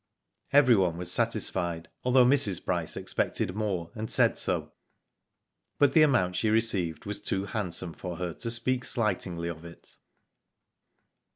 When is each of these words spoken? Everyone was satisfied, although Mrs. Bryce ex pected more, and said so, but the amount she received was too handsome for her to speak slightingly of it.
Everyone 0.51 0.97
was 0.97 1.11
satisfied, 1.11 1.87
although 2.03 2.25
Mrs. 2.25 2.65
Bryce 2.65 2.97
ex 2.97 3.13
pected 3.13 3.53
more, 3.53 3.91
and 3.93 4.09
said 4.09 4.35
so, 4.35 4.71
but 5.77 5.93
the 5.93 6.01
amount 6.01 6.35
she 6.35 6.49
received 6.49 7.05
was 7.05 7.19
too 7.21 7.45
handsome 7.45 7.93
for 7.93 8.17
her 8.17 8.33
to 8.33 8.49
speak 8.49 8.83
slightingly 8.83 9.47
of 9.47 9.63
it. 9.63 9.97